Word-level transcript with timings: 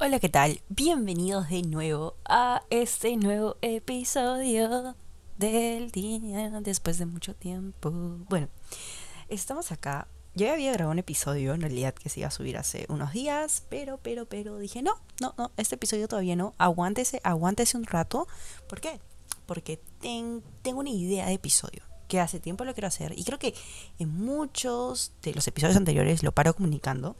Hola, 0.00 0.18
¿qué 0.18 0.28
tal? 0.28 0.60
Bienvenidos 0.68 1.48
de 1.50 1.62
nuevo 1.62 2.16
a 2.24 2.64
este 2.68 3.16
nuevo 3.16 3.56
episodio 3.62 4.96
del 5.38 5.92
día 5.92 6.50
después 6.60 6.98
de 6.98 7.06
mucho 7.06 7.36
tiempo. 7.36 7.92
Bueno, 8.28 8.48
estamos 9.28 9.70
acá. 9.70 10.08
Yo 10.34 10.46
ya 10.46 10.54
había 10.54 10.72
grabado 10.72 10.90
un 10.90 10.98
episodio 10.98 11.54
en 11.54 11.60
realidad 11.60 11.94
que 11.94 12.08
se 12.08 12.20
iba 12.20 12.26
a 12.26 12.32
subir 12.32 12.58
hace 12.58 12.86
unos 12.88 13.12
días, 13.12 13.62
pero, 13.68 13.98
pero, 14.02 14.26
pero 14.26 14.58
dije, 14.58 14.82
no, 14.82 14.94
no, 15.20 15.32
no, 15.38 15.52
este 15.56 15.76
episodio 15.76 16.08
todavía 16.08 16.34
no. 16.34 16.54
Aguántese, 16.58 17.20
aguántese 17.22 17.76
un 17.76 17.84
rato. 17.84 18.26
¿Por 18.68 18.80
qué? 18.80 19.00
Porque 19.46 19.80
tengo 20.00 20.80
una 20.80 20.90
idea 20.90 21.26
de 21.26 21.34
episodio 21.34 21.84
que 22.08 22.18
hace 22.18 22.40
tiempo 22.40 22.64
lo 22.64 22.74
quiero 22.74 22.88
hacer 22.88 23.16
y 23.16 23.24
creo 23.24 23.38
que 23.38 23.54
en 23.98 24.10
muchos 24.10 25.12
de 25.22 25.34
los 25.34 25.46
episodios 25.46 25.76
anteriores 25.76 26.22
lo 26.22 26.32
paro 26.32 26.54
comunicando 26.54 27.16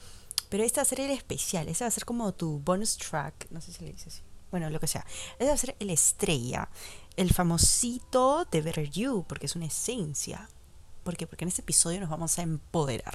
pero 0.48 0.64
este 0.64 0.78
va 0.78 0.82
a 0.82 0.86
ser 0.86 1.00
el 1.00 1.10
especial, 1.10 1.68
este 1.68 1.84
va 1.84 1.88
a 1.88 1.92
ser 1.92 2.04
como 2.04 2.32
tu 2.32 2.60
bonus 2.60 2.96
track, 2.96 3.50
no 3.50 3.60
sé 3.60 3.72
si 3.72 3.84
le 3.84 3.92
dices 3.92 4.14
así. 4.14 4.22
Bueno, 4.50 4.70
lo 4.70 4.78
que 4.78 4.86
sea. 4.86 5.04
Este 5.32 5.46
va 5.46 5.54
a 5.54 5.56
ser 5.56 5.76
el 5.80 5.90
estrella, 5.90 6.68
el 7.16 7.32
famosito 7.32 8.44
de 8.44 8.62
Better 8.62 8.88
You, 8.88 9.24
porque 9.28 9.46
es 9.46 9.56
una 9.56 9.66
esencia. 9.66 10.48
¿Por 11.02 11.16
qué? 11.16 11.26
Porque 11.26 11.44
en 11.44 11.48
este 11.48 11.60
episodio 11.60 12.00
nos 12.00 12.08
vamos 12.08 12.38
a 12.38 12.42
empoderar. 12.42 13.12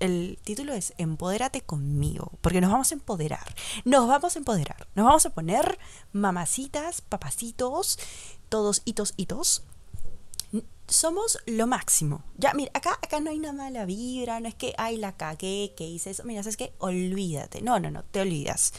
El 0.00 0.38
título 0.42 0.72
es 0.72 0.94
Empodérate 0.98 1.60
conmigo, 1.60 2.32
porque 2.40 2.60
nos 2.60 2.72
vamos 2.72 2.90
a 2.90 2.94
empoderar. 2.94 3.54
Nos 3.84 4.08
vamos 4.08 4.34
a 4.34 4.38
empoderar. 4.38 4.88
Nos 4.94 5.06
vamos 5.06 5.26
a 5.26 5.30
poner 5.30 5.78
mamacitas, 6.12 7.02
papacitos, 7.02 7.98
todos 8.48 8.82
hitos, 8.84 9.14
hitos, 9.16 9.62
somos 10.90 11.38
lo 11.46 11.66
máximo. 11.66 12.24
Ya, 12.36 12.52
mira, 12.52 12.70
acá, 12.74 12.98
acá 13.02 13.20
no 13.20 13.30
hay 13.30 13.38
una 13.38 13.52
mala 13.52 13.84
vibra, 13.84 14.40
no 14.40 14.48
es 14.48 14.54
que, 14.54 14.74
ay, 14.76 14.96
la 14.96 15.16
cagué, 15.16 15.72
que 15.76 15.84
hice 15.84 16.10
eso. 16.10 16.24
Mira, 16.24 16.42
¿sabes 16.42 16.56
qué? 16.56 16.74
Olvídate. 16.78 17.62
No, 17.62 17.80
no, 17.80 17.90
no, 17.90 18.02
te 18.04 18.20
olvidas. 18.20 18.72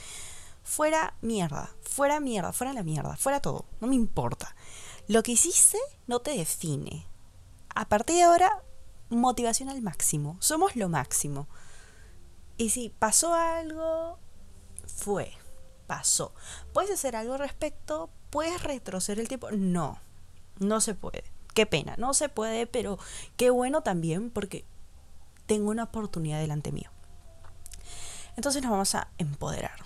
Fuera 0.64 1.16
mierda, 1.22 1.72
fuera 1.82 2.20
mierda, 2.20 2.54
fuera 2.54 2.74
la 2.74 2.84
mierda, 2.84 3.16
fuera 3.16 3.40
todo. 3.40 3.66
No 3.80 3.88
me 3.88 3.96
importa. 3.96 4.56
Lo 5.08 5.24
que 5.24 5.32
hiciste 5.32 5.78
no 6.08 6.20
te 6.20 6.32
define. 6.32 7.08
A 7.74 7.88
partir 7.88 8.18
de 8.18 8.24
ahora, 8.24 8.64
motivación 9.10 9.70
al 9.70 9.82
máximo. 9.82 10.38
Somos 10.40 10.76
lo 10.76 10.90
máximo. 10.90 11.48
Y 12.58 12.70
si 12.70 12.90
pasó 12.90 13.34
algo, 13.34 14.20
fue. 14.86 15.32
Pasó. 15.88 16.34
¿Puedes 16.74 16.92
hacer 16.92 17.16
algo 17.16 17.34
al 17.34 17.40
respecto? 17.40 18.10
¿Puedes 18.30 18.62
retroceder 18.64 19.20
el 19.20 19.28
tiempo? 19.28 19.50
No, 19.52 20.00
no 20.60 20.80
se 20.80 20.94
puede 20.94 21.24
qué 21.54 21.66
pena, 21.66 21.96
no 21.98 22.14
se 22.14 22.30
puede, 22.30 22.68
pero 22.68 22.98
qué 23.38 23.50
bueno 23.50 23.82
también 23.82 24.30
porque 24.30 24.66
tengo 25.46 25.70
una 25.72 25.84
oportunidad 25.84 26.40
delante 26.40 26.72
mío. 26.72 26.90
Entonces 28.38 28.62
nos 28.62 28.72
vamos 28.72 28.96
a 28.96 29.10
empoderar. 29.18 29.86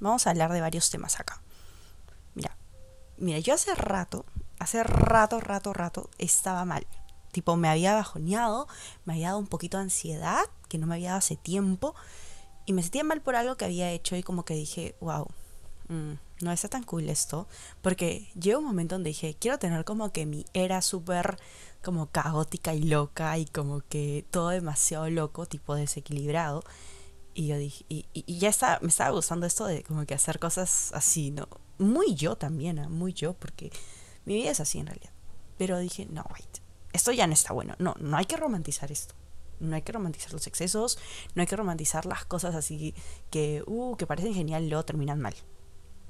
Vamos 0.00 0.26
a 0.26 0.30
hablar 0.30 0.52
de 0.52 0.60
varios 0.60 0.90
temas 0.90 1.18
acá. 1.18 1.40
Mira, 2.34 2.56
mira, 3.16 3.38
yo 3.38 3.54
hace 3.54 3.74
rato, 3.74 4.24
hace 4.58 4.82
rato, 4.84 5.40
rato, 5.40 5.72
rato, 5.72 6.10
estaba 6.18 6.64
mal. 6.64 6.86
Tipo, 7.32 7.56
me 7.56 7.68
había 7.68 7.94
bajoneado, 7.94 8.68
me 9.04 9.14
había 9.14 9.28
dado 9.28 9.38
un 9.38 9.48
poquito 9.48 9.78
de 9.78 9.84
ansiedad, 9.84 10.44
que 10.68 10.78
no 10.78 10.86
me 10.86 10.94
había 10.94 11.08
dado 11.08 11.18
hace 11.18 11.36
tiempo, 11.36 11.94
y 12.64 12.72
me 12.72 12.82
sentía 12.82 13.02
mal 13.02 13.20
por 13.20 13.34
algo 13.34 13.56
que 13.56 13.64
había 13.64 13.90
hecho 13.90 14.14
y 14.16 14.22
como 14.22 14.44
que 14.44 14.54
dije, 14.54 14.94
wow, 15.00 15.26
no 16.44 16.52
está 16.52 16.68
tan 16.68 16.84
cool 16.84 17.08
esto, 17.08 17.48
porque 17.82 18.30
llegó 18.40 18.60
un 18.60 18.66
momento 18.66 18.94
donde 18.94 19.10
dije, 19.10 19.36
quiero 19.38 19.58
tener 19.58 19.84
como 19.84 20.12
que 20.12 20.26
mi 20.26 20.44
era 20.52 20.82
súper 20.82 21.38
como 21.82 22.06
caótica 22.06 22.74
y 22.74 22.82
loca 22.82 23.36
y 23.38 23.46
como 23.46 23.80
que 23.88 24.24
todo 24.30 24.48
demasiado 24.48 25.08
loco, 25.10 25.46
tipo 25.46 25.74
desequilibrado. 25.74 26.64
Y 27.34 27.48
yo 27.48 27.58
dije, 27.58 27.84
y, 27.88 28.38
ya 28.38 28.48
está, 28.48 28.78
me 28.80 28.88
estaba 28.88 29.10
gustando 29.10 29.46
esto 29.46 29.66
de 29.66 29.82
como 29.82 30.06
que 30.06 30.14
hacer 30.14 30.38
cosas 30.38 30.92
así, 30.94 31.30
¿no? 31.30 31.48
Muy 31.78 32.14
yo 32.14 32.36
también, 32.36 32.78
¿eh? 32.78 32.88
muy 32.88 33.12
yo, 33.12 33.34
porque 33.34 33.72
mi 34.24 34.34
vida 34.34 34.50
es 34.50 34.60
así 34.60 34.78
en 34.78 34.86
realidad. 34.86 35.10
Pero 35.58 35.78
dije, 35.78 36.06
no, 36.06 36.24
wait, 36.32 36.58
esto 36.92 37.12
ya 37.12 37.26
no 37.26 37.32
está 37.32 37.52
bueno. 37.52 37.74
No, 37.78 37.94
no 37.98 38.16
hay 38.16 38.26
que 38.26 38.36
romantizar 38.36 38.92
esto. 38.92 39.14
No 39.60 39.76
hay 39.76 39.82
que 39.82 39.92
romantizar 39.92 40.32
los 40.32 40.46
excesos, 40.46 40.98
no 41.34 41.42
hay 41.42 41.46
que 41.46 41.56
romantizar 41.56 42.06
las 42.06 42.24
cosas 42.24 42.54
así 42.54 42.94
que, 43.30 43.62
uh, 43.66 43.96
que 43.96 44.06
parecen 44.06 44.34
genial 44.34 44.68
luego 44.68 44.84
terminan 44.84 45.20
mal. 45.20 45.34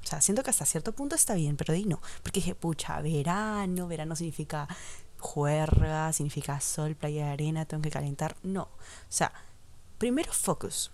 O 0.05 0.07
sea, 0.07 0.21
siento 0.21 0.43
que 0.43 0.51
hasta 0.51 0.67
cierto 0.67 0.93
punto 0.93 1.17
está 1.17 1.35
bien, 1.35 1.57
pero 1.57 1.73
di 1.73 1.87
no. 1.87 2.01
Porque 2.23 2.41
dije, 2.41 2.55
pucha, 2.55 3.01
verano, 3.01 3.89
verano 3.89 4.15
significa 4.15 4.69
juerga, 5.19 6.13
significa 6.13 6.61
sol, 6.61 6.95
playa 6.95 7.27
de 7.27 7.33
arena, 7.33 7.65
tengo 7.65 7.83
que 7.83 7.91
calentar. 7.91 8.37
No. 8.43 8.63
O 8.65 8.69
sea, 9.09 9.33
primero 9.99 10.33
focus. 10.33 10.91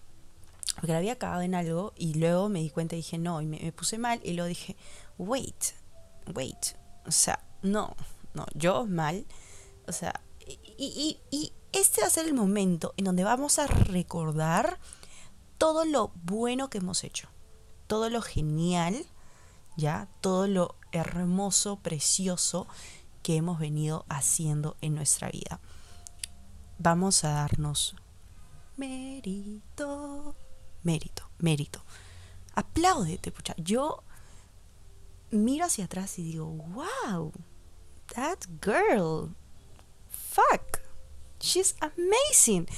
Porque 0.76 0.93
la 0.93 0.98
había 0.98 1.15
acabado 1.15 1.43
en 1.43 1.56
algo 1.56 1.93
y 1.97 2.15
luego 2.15 2.48
me 2.48 2.60
di 2.60 2.71
cuenta 2.71 2.94
y 2.94 2.98
dije, 2.98 3.19
no, 3.19 3.43
y 3.43 3.47
me, 3.47 3.72
puse 3.72 3.98
mal 3.98 4.21
y 4.22 4.34
luego 4.34 4.48
dije, 4.48 4.76
wait, 5.19 5.75
wait. 6.32 6.77
O 7.06 7.10
sea, 7.10 7.42
no, 7.62 7.97
no, 8.34 8.47
yo 8.54 8.87
mal. 8.87 9.27
O 9.88 9.92
sea, 9.92 10.21
y, 10.47 11.19
y 11.31 11.53
este 11.72 12.03
va 12.03 12.06
a 12.06 12.10
ser 12.10 12.27
el 12.27 12.34
momento 12.34 12.94
en 12.97 13.06
donde 13.06 13.25
vamos 13.25 13.59
a 13.59 13.66
recordar 13.66 14.78
todo 15.59 15.84
lo 15.84 16.12
bueno 16.15 16.71
que 16.71 16.78
hemos 16.78 17.03
hecho 17.03 17.28
todo 17.91 18.09
lo 18.09 18.23
genial, 18.23 19.05
ya, 19.77 20.06
todo 20.21 20.47
lo 20.47 20.77
hermoso, 20.93 21.81
precioso 21.81 22.69
que 23.25 23.34
hemos 23.34 23.59
venido 23.59 24.06
haciendo 24.09 24.77
en 24.81 24.95
nuestra 24.95 25.28
vida. 25.28 25.59
Vamos 26.78 27.25
a 27.25 27.31
darnos 27.31 27.97
mérito, 28.77 30.37
mérito, 30.84 31.28
mérito. 31.39 31.83
Apláudete, 32.55 33.33
pucha. 33.33 33.56
Yo 33.56 34.05
miro 35.33 35.65
hacia 35.65 35.87
atrás 35.87 36.17
y 36.21 36.22
digo, 36.22 36.47
wow, 36.47 37.33
that 38.15 38.39
girl, 38.62 39.34
fuck, 40.09 40.78
she's 41.41 41.75
amazing. 41.81 42.69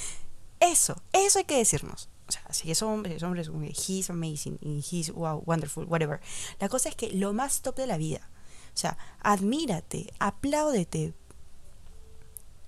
Eso, 0.59 0.95
eso 1.11 1.37
hay 1.37 1.45
que 1.45 1.57
decirnos. 1.57 2.09
O 2.33 2.53
sea, 2.53 2.53
si 2.53 2.71
es 2.71 2.81
hombre, 2.81 3.15
es 3.15 3.23
hombre, 3.23 3.41
es 3.41 3.89
he's 3.89 4.09
amazing, 4.09 4.57
he's 4.61 5.11
wow, 5.11 5.43
wonderful, 5.45 5.85
whatever. 5.85 6.19
La 6.59 6.69
cosa 6.69 6.89
es 6.89 6.95
que 6.95 7.11
lo 7.11 7.33
más 7.33 7.61
top 7.61 7.75
de 7.75 7.87
la 7.87 7.97
vida. 7.97 8.29
O 8.73 8.77
sea, 8.77 8.97
admírate, 9.21 10.11
apláudete. 10.19 11.13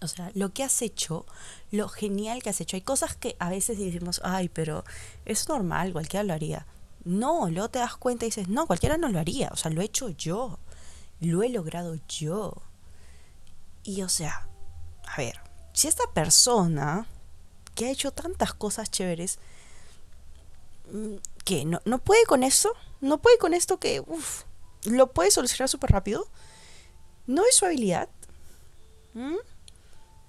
O 0.02 0.08
sea, 0.08 0.30
lo 0.36 0.54
que 0.54 0.64
has 0.64 0.82
hecho, 0.82 1.26
lo 1.72 1.90
genial 1.90 2.44
que 2.44 2.50
has 2.50 2.62
hecho. 2.62 2.78
Hay 2.78 2.82
cosas 2.82 3.16
que 3.16 3.36
a 3.40 3.50
veces 3.50 3.80
decimos, 3.80 4.22
ay, 4.24 4.50
pero 4.50 4.84
es 5.26 5.50
normal, 5.50 5.94
cualquiera 5.94 6.24
lo 6.24 6.34
haría. 6.34 6.68
No, 7.06 7.50
luego 7.50 7.70
te 7.70 7.80
das 7.80 7.98
cuenta 7.98 8.26
y 8.26 8.30
dices, 8.30 8.48
no, 8.50 8.68
cualquiera 8.68 8.98
no 8.98 9.10
lo 9.10 9.20
haría. 9.20 9.50
O 9.52 9.56
sea, 9.56 9.72
lo 9.72 9.82
he 9.82 9.86
hecho 9.86 10.10
yo. 10.10 10.60
Lo 11.22 11.42
he 11.44 11.50
logrado 11.50 11.98
yo. 12.08 12.62
Y 13.84 14.02
o 14.02 14.10
sea, 14.10 14.48
a 15.08 15.18
ver, 15.18 15.40
si 15.74 15.88
esta 15.88 16.06
persona 16.14 17.08
que 17.76 17.86
ha 17.86 17.92
hecho 17.92 18.12
tantas 18.12 18.54
cosas 18.54 18.90
chéveres, 18.90 19.40
que 21.44 21.66
no, 21.66 21.82
no 21.86 22.00
puede 22.00 22.26
con 22.26 22.44
eso, 22.44 22.74
no 23.02 23.22
puede 23.22 23.38
con 23.38 23.54
esto 23.54 23.80
que, 23.80 24.04
lo 24.86 25.12
puede 25.12 25.32
solucionar 25.32 25.70
súper 25.70 25.92
rápido. 25.92 26.28
No 27.28 27.44
es 27.46 27.56
su 27.56 27.66
habilidad. 27.66 28.10
¿Mm? 29.14 29.36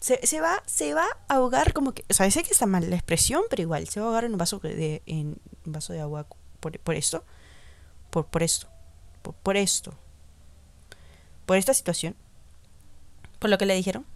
Se, 0.01 0.41
va, 0.41 0.63
se 0.67 0.95
va 0.95 1.05
a 1.29 1.35
ahogar 1.35 1.73
como 1.73 1.93
que, 1.93 2.05
o 2.09 2.15
sea, 2.15 2.31
sé 2.31 2.45
que 2.45 2.53
está 2.53 2.67
mal 2.67 2.89
la 2.89 2.97
expresión, 2.97 3.43
pero 3.51 3.63
igual, 3.63 3.89
se 3.89 3.99
va 3.99 4.07
a 4.07 4.09
ahogar 4.09 4.25
en 4.25 4.33
un 4.33 4.39
vaso 4.39 4.61
de, 4.61 5.03
en 5.07 5.41
un 5.65 5.73
vaso 5.73 5.93
de 5.93 6.01
agua 6.01 6.27
por, 6.61 6.79
por 6.79 6.95
esto, 6.95 7.25
por, 8.11 8.27
por 8.27 8.45
esto, 8.45 8.69
por, 9.23 9.35
por 9.35 9.57
esto, 9.57 9.95
por 11.45 11.57
esta 11.57 11.75
situación, 11.75 12.15
por 13.41 13.51
lo 13.51 13.59
que 13.59 13.67
le 13.67 13.75
dijeron, 13.75 14.07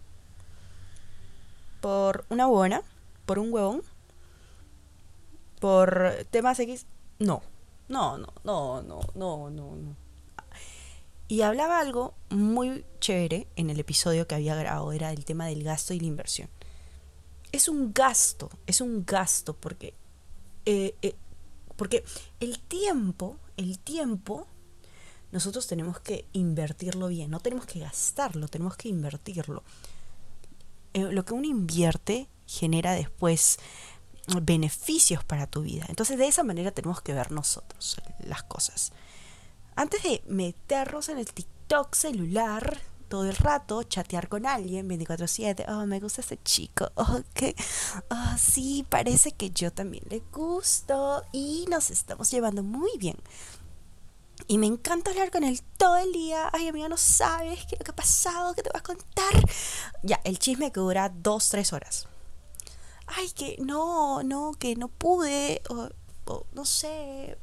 por 1.81 2.25
una 2.29 2.45
buena 2.45 2.83
por 3.31 3.39
un 3.39 3.53
huevón, 3.53 3.81
por 5.61 6.25
temas 6.31 6.59
X, 6.59 6.87
no. 7.19 7.43
No, 7.87 8.17
no, 8.17 8.33
no, 8.43 8.81
no, 8.81 8.99
no, 9.15 9.49
no, 9.49 9.75
no. 9.75 9.95
Y 11.27 11.43
hablaba 11.43 11.79
algo 11.79 12.15
muy 12.29 12.83
chévere 12.99 13.47
en 13.55 13.69
el 13.69 13.79
episodio 13.79 14.27
que 14.27 14.35
había 14.35 14.55
grabado, 14.55 14.91
era 14.91 15.11
el 15.11 15.23
tema 15.23 15.45
del 15.45 15.63
gasto 15.63 15.93
y 15.93 15.99
la 15.99 16.07
inversión. 16.07 16.49
Es 17.51 17.69
un 17.69 17.93
gasto, 17.93 18.49
es 18.65 18.81
un 18.81 19.05
gasto 19.05 19.55
porque, 19.55 19.93
eh, 20.65 20.95
eh, 21.01 21.15
porque 21.75 22.03
el 22.39 22.59
tiempo, 22.59 23.37
el 23.55 23.77
tiempo, 23.77 24.47
nosotros 25.31 25.67
tenemos 25.67 25.99
que 25.99 26.25
invertirlo 26.33 27.07
bien, 27.07 27.29
no 27.29 27.39
tenemos 27.39 27.65
que 27.65 27.79
gastarlo, 27.79 28.47
tenemos 28.47 28.75
que 28.77 28.89
invertirlo. 28.89 29.63
Eh, 30.93 31.11
lo 31.11 31.23
que 31.23 31.33
uno 31.33 31.45
invierte 31.45 32.27
genera 32.47 32.93
después 32.93 33.59
beneficios 34.41 35.23
para 35.23 35.47
tu 35.47 35.61
vida. 35.61 35.85
Entonces 35.89 36.17
de 36.17 36.27
esa 36.27 36.43
manera 36.43 36.71
tenemos 36.71 37.01
que 37.01 37.13
ver 37.13 37.31
nosotros 37.31 37.97
las 38.19 38.43
cosas. 38.43 38.91
Antes 39.75 40.03
de 40.03 40.21
meternos 40.27 41.09
en 41.09 41.17
el 41.17 41.31
TikTok 41.31 41.95
celular, 41.95 42.79
todo 43.11 43.25
el 43.25 43.35
rato, 43.35 43.83
chatear 43.83 44.29
con 44.29 44.45
alguien 44.45 44.87
24/7, 44.87 45.65
oh, 45.67 45.85
me 45.85 45.99
gusta 45.99 46.21
ese 46.21 46.39
chico, 46.43 46.91
oh, 46.95 47.21
que, 47.33 47.55
oh, 48.09 48.37
sí, 48.37 48.85
parece 48.87 49.33
que 49.33 49.51
yo 49.51 49.71
también 49.71 50.03
le 50.09 50.19
gusto 50.31 51.23
y 51.31 51.65
nos 51.69 51.91
estamos 51.91 52.31
llevando 52.31 52.63
muy 52.63 52.91
bien. 52.97 53.17
Y 54.47 54.57
me 54.57 54.65
encanta 54.67 55.11
hablar 55.11 55.29
con 55.29 55.43
él 55.43 55.61
todo 55.77 55.97
el 55.97 56.11
día. 56.13 56.49
Ay, 56.51 56.67
amiga, 56.67 56.89
no 56.89 56.97
sabes 56.97 57.65
qué 57.67 57.75
lo 57.77 57.83
que 57.83 57.91
ha 57.91 57.95
pasado, 57.95 58.53
qué 58.55 58.63
te 58.63 58.71
va 58.73 58.79
a 58.79 58.83
contar. 58.83 59.33
Ya, 60.03 60.19
el 60.23 60.39
chisme 60.39 60.71
que 60.71 60.79
dura 60.79 61.09
dos, 61.09 61.49
tres 61.49 61.73
horas. 61.73 62.07
Ay, 63.15 63.29
que 63.31 63.57
no, 63.59 64.23
no, 64.23 64.53
que 64.57 64.75
no 64.75 64.87
pude. 64.87 65.61
O, 65.69 65.89
no 66.53 66.65
sé. 66.65 67.37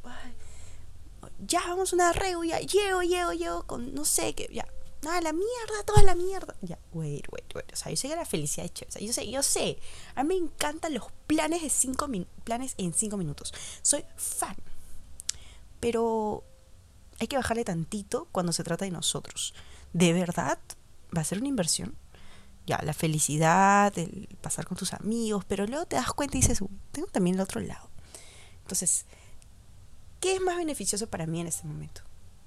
ya, 1.47 1.61
vamos 1.69 1.93
a 1.93 1.97
una 1.97 2.13
ya 2.13 2.61
Llego, 2.61 3.03
llego, 3.03 3.33
llego 3.33 3.63
con, 3.67 3.95
no 3.95 4.05
sé, 4.05 4.35
que 4.35 4.49
ya. 4.53 4.67
Nada, 5.03 5.21
la 5.21 5.33
mierda, 5.33 5.85
toda 5.87 6.03
la 6.03 6.15
mierda. 6.15 6.57
Ya, 6.61 6.79
wait, 6.93 7.27
wait, 7.31 7.55
wait. 7.55 7.73
O 7.73 7.77
sea, 7.77 7.91
yo 7.91 7.97
sé 7.97 8.09
que 8.09 8.17
la 8.17 8.25
felicidad 8.25 8.67
es 8.67 8.73
chévere. 8.73 8.91
O 8.91 8.93
sea, 8.93 9.07
yo 9.07 9.13
sé, 9.13 9.31
yo 9.31 9.43
sé. 9.43 9.79
A 10.17 10.25
mí 10.25 10.35
me 10.35 10.47
encantan 10.47 10.95
los 10.95 11.05
planes 11.27 11.63
de 11.63 11.71
cinco 11.71 12.09
planes 12.43 12.75
en 12.79 12.93
cinco 12.93 13.17
minutos. 13.17 13.55
Soy 13.83 14.05
fan. 14.17 14.57
Pero 15.79 16.43
hay 17.21 17.29
que 17.29 17.37
bajarle 17.37 17.65
tantito 17.65 18.27
cuando 18.33 18.53
se 18.53 18.65
trata 18.65 18.85
de 18.85 18.91
nosotros. 18.91 19.55
¿De 19.93 20.13
verdad 20.13 20.59
va 21.17 21.21
a 21.21 21.25
ser 21.25 21.39
una 21.39 21.49
inversión? 21.49 21.97
Ya, 22.69 22.79
la 22.85 22.93
felicidad, 22.93 23.99
el 23.99 24.29
pasar 24.43 24.67
con 24.67 24.77
tus 24.77 24.93
amigos, 24.93 25.43
pero 25.47 25.67
luego 25.67 25.87
te 25.87 25.97
das 25.97 26.13
cuenta 26.13 26.37
y 26.37 26.43
dices, 26.43 26.63
tengo 26.93 27.09
también 27.09 27.37
el 27.37 27.41
otro 27.41 27.63
lado. 27.63 27.89
Entonces, 28.61 29.07
¿qué 30.21 30.35
es 30.35 30.43
más 30.43 30.59
beneficioso 30.59 31.07
para 31.07 31.25
mí 31.25 31.41
en 31.41 31.47
este 31.47 31.67
momento? 31.67 32.03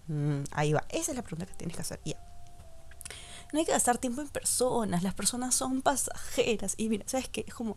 Mm, 0.07 0.43
ahí 0.51 0.73
va, 0.73 0.85
esa 0.89 1.09
es 1.11 1.17
la 1.17 1.23
pregunta 1.23 1.47
que 1.47 1.55
tienes 1.55 1.75
que 1.75 1.81
hacer. 1.81 1.99
Ya. 2.05 2.23
No 3.51 3.57
hay 3.57 3.65
que 3.65 3.71
gastar 3.71 3.97
tiempo 3.97 4.21
en 4.21 4.29
personas, 4.29 5.01
las 5.01 5.15
personas 5.15 5.55
son 5.55 5.81
pasajeras. 5.81 6.75
Y 6.77 6.89
mira, 6.89 7.03
¿sabes 7.07 7.27
qué? 7.27 7.43
Es 7.47 7.55
como, 7.55 7.75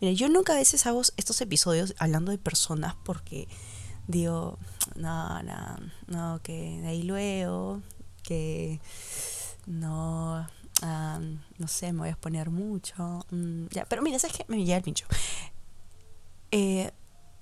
mira, 0.00 0.14
yo 0.14 0.30
nunca 0.30 0.54
a 0.54 0.56
veces 0.56 0.86
hago 0.86 1.02
estos 1.18 1.42
episodios 1.42 1.94
hablando 1.98 2.32
de 2.32 2.38
personas 2.38 2.94
porque 3.04 3.48
digo, 4.06 4.58
no, 4.96 5.42
no, 5.42 5.76
no, 6.06 6.40
que 6.42 6.80
de 6.80 6.88
ahí 6.88 7.02
luego, 7.02 7.82
que 8.22 8.80
no, 9.66 10.48
no 10.82 11.68
sé, 11.68 11.92
me 11.92 12.00
voy 12.00 12.08
a 12.08 12.12
exponer 12.12 12.50
mucho. 12.50 13.24
Mm, 13.30 13.66
pero 13.88 14.02
mira, 14.02 14.18
¿sabes 14.18 14.36
qué? 14.36 14.44
Me 14.48 14.58
llega 14.64 14.76
el 14.76 14.82
pincho. 14.82 15.06
Eh, 16.50 16.92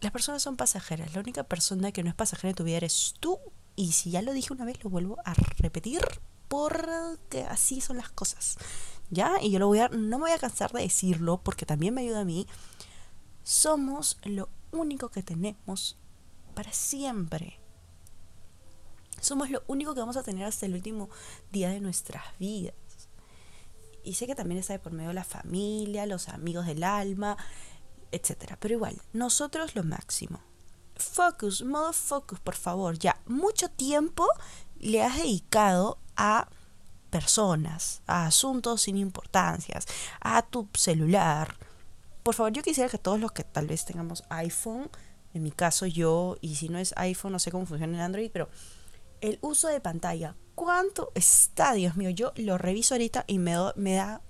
las 0.00 0.12
personas 0.12 0.42
son 0.42 0.56
pasajeras. 0.56 1.14
La 1.14 1.20
única 1.20 1.44
persona 1.44 1.92
que 1.92 2.02
no 2.02 2.08
es 2.08 2.14
pasajera 2.14 2.50
en 2.50 2.54
tu 2.54 2.64
vida 2.64 2.76
eres 2.76 3.14
tú. 3.20 3.38
Y 3.76 3.92
si 3.92 4.10
ya 4.10 4.22
lo 4.22 4.32
dije 4.32 4.52
una 4.52 4.64
vez, 4.64 4.82
lo 4.84 4.90
vuelvo 4.90 5.18
a 5.24 5.34
repetir 5.58 6.00
porque 6.48 7.42
así 7.48 7.80
son 7.80 7.96
las 7.96 8.10
cosas. 8.10 8.56
¿Ya? 9.10 9.40
Y 9.42 9.50
yo 9.50 9.58
lo 9.58 9.66
voy 9.66 9.80
a, 9.80 9.88
no 9.88 10.18
me 10.18 10.24
voy 10.24 10.30
a 10.30 10.38
cansar 10.38 10.72
de 10.72 10.82
decirlo 10.82 11.40
porque 11.42 11.66
también 11.66 11.94
me 11.94 12.02
ayuda 12.02 12.20
a 12.20 12.24
mí. 12.24 12.46
Somos 13.42 14.18
lo 14.24 14.48
único 14.72 15.08
que 15.08 15.22
tenemos 15.22 15.96
para 16.54 16.72
siempre. 16.72 17.58
Somos 19.20 19.50
lo 19.50 19.62
único 19.66 19.94
que 19.94 20.00
vamos 20.00 20.16
a 20.16 20.22
tener 20.22 20.44
hasta 20.44 20.66
el 20.66 20.74
último 20.74 21.10
día 21.52 21.70
de 21.70 21.80
nuestras 21.80 22.22
vidas. 22.38 22.74
Y 24.04 24.14
sé 24.14 24.26
que 24.26 24.34
también 24.34 24.58
está 24.58 24.72
de 24.72 24.78
por 24.78 24.92
medio 24.92 25.12
la 25.12 25.24
familia, 25.24 26.06
los 26.06 26.28
amigos 26.28 26.66
del 26.66 26.84
alma, 26.84 27.36
etc. 28.12 28.54
Pero 28.58 28.74
igual, 28.74 29.00
nosotros 29.12 29.74
lo 29.74 29.82
máximo. 29.84 30.40
Focus, 30.96 31.62
modo 31.62 31.92
focus, 31.92 32.40
por 32.40 32.56
favor. 32.56 32.98
Ya, 32.98 33.20
mucho 33.26 33.70
tiempo 33.70 34.26
le 34.78 35.02
has 35.02 35.16
dedicado 35.16 35.98
a 36.16 36.48
personas, 37.10 38.02
a 38.06 38.26
asuntos 38.26 38.82
sin 38.82 38.96
importancias, 38.96 39.86
a 40.20 40.42
tu 40.42 40.68
celular. 40.74 41.56
Por 42.22 42.34
favor, 42.34 42.52
yo 42.52 42.62
quisiera 42.62 42.90
que 42.90 42.98
todos 42.98 43.18
los 43.18 43.32
que 43.32 43.44
tal 43.44 43.66
vez 43.66 43.84
tengamos 43.84 44.22
iPhone 44.28 44.90
en 45.32 45.42
mi 45.42 45.50
caso 45.50 45.86
yo, 45.86 46.36
y 46.40 46.56
si 46.56 46.68
no 46.68 46.78
es 46.78 46.92
iPhone, 46.96 47.32
no 47.32 47.38
sé 47.38 47.50
cómo 47.50 47.66
funciona 47.66 47.96
en 47.96 48.02
Android, 48.02 48.30
pero 48.32 48.48
el 49.20 49.38
uso 49.42 49.68
de 49.68 49.80
pantalla, 49.80 50.34
¿cuánto 50.60 51.10
está, 51.14 51.72
Dios 51.72 51.96
mío? 51.96 52.10
Yo 52.10 52.34
lo 52.36 52.58
reviso 52.58 52.92
ahorita 52.92 53.24
y 53.26 53.38
me, 53.38 53.56
me 53.76 53.94
da, 53.94 54.20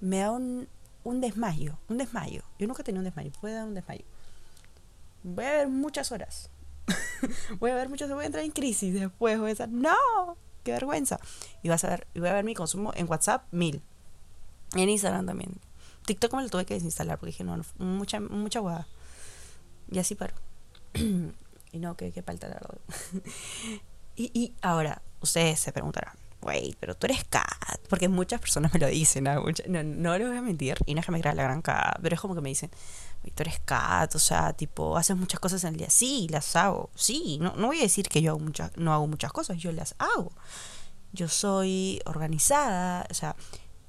me 0.00 0.18
da 0.18 0.30
un, 0.30 0.68
un 1.04 1.22
desmayo, 1.22 1.78
un 1.88 1.96
desmayo. 1.96 2.42
Yo 2.58 2.66
nunca 2.66 2.84
tenido 2.84 3.00
un 3.00 3.06
desmayo, 3.06 3.32
puede 3.40 3.54
dar 3.54 3.64
un 3.64 3.72
desmayo. 3.72 4.04
Voy 5.22 5.46
a 5.46 5.52
ver 5.52 5.68
muchas 5.68 6.12
horas. 6.12 6.50
voy 7.60 7.70
a 7.70 7.76
ver 7.76 7.88
muchas 7.88 8.08
horas, 8.08 8.16
voy 8.16 8.24
a 8.24 8.26
entrar 8.26 8.44
en 8.44 8.50
crisis 8.50 8.92
después, 8.92 9.38
voy 9.38 9.46
a 9.46 9.54
decir, 9.54 9.70
no, 9.70 9.96
qué 10.64 10.72
vergüenza. 10.72 11.18
Y 11.62 11.70
vas 11.70 11.82
a 11.84 11.88
ver, 11.88 12.06
voy 12.14 12.28
a 12.28 12.34
ver 12.34 12.44
mi 12.44 12.54
consumo 12.54 12.92
en 12.94 13.08
WhatsApp, 13.08 13.50
mil. 13.50 13.82
en 14.74 14.90
Instagram 14.90 15.24
también. 15.24 15.60
TikTok 16.04 16.34
me 16.34 16.42
lo 16.42 16.50
tuve 16.50 16.66
que 16.66 16.74
desinstalar 16.74 17.16
porque 17.16 17.32
dije, 17.32 17.44
no, 17.44 17.58
mucha, 17.78 18.20
mucha 18.20 18.60
guada. 18.60 18.86
Y 19.90 19.98
así 19.98 20.14
paro. 20.14 20.34
y 21.72 21.78
no, 21.78 21.96
que, 21.96 22.12
que 22.12 22.22
falta 22.22 22.48
la 22.48 22.54
verdad. 22.56 22.78
y, 24.16 24.30
y 24.38 24.54
ahora, 24.60 25.00
ustedes 25.20 25.60
se 25.60 25.72
preguntarán, 25.72 26.14
wey, 26.42 26.76
pero 26.80 26.94
tú 26.94 27.06
eres 27.06 27.24
cat. 27.24 27.80
Porque 27.88 28.08
muchas 28.08 28.40
personas 28.40 28.72
me 28.72 28.80
lo 28.80 28.86
dicen, 28.86 29.24
¿no? 29.24 29.44
no, 29.68 30.18
les 30.18 30.28
voy 30.28 30.36
a 30.36 30.42
mentir, 30.42 30.76
y 30.86 30.94
no 30.94 31.00
es 31.00 31.06
que 31.06 31.12
me 31.12 31.20
crea 31.20 31.34
la 31.34 31.42
gran 31.42 31.62
cat, 31.62 31.98
pero 32.02 32.14
es 32.14 32.20
como 32.20 32.34
que 32.34 32.40
me 32.40 32.48
dicen, 32.48 32.70
tú 33.34 33.42
eres 33.42 33.60
cat, 33.60 34.14
o 34.14 34.18
sea, 34.18 34.52
tipo, 34.52 34.96
haces 34.96 35.16
muchas 35.16 35.40
cosas 35.40 35.64
en 35.64 35.74
el 35.74 35.76
día. 35.78 35.90
Sí, 35.90 36.26
las 36.30 36.56
hago, 36.56 36.90
sí, 36.94 37.38
no, 37.40 37.54
no 37.56 37.68
voy 37.68 37.78
a 37.78 37.82
decir 37.82 38.08
que 38.08 38.22
yo 38.22 38.32
hago 38.32 38.40
muchas, 38.40 38.76
no 38.76 38.92
hago 38.92 39.06
muchas 39.06 39.32
cosas, 39.32 39.58
yo 39.58 39.72
las 39.72 39.94
hago. 39.98 40.32
Yo 41.12 41.28
soy 41.28 42.00
organizada, 42.04 43.06
o 43.10 43.14
sea, 43.14 43.36